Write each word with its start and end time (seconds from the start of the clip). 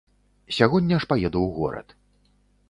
Сягоння 0.55 0.99
ж 1.03 1.09
паеду 1.11 1.39
ў 1.49 1.53
горад. 1.59 1.87